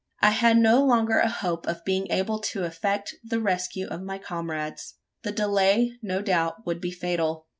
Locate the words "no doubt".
6.01-6.65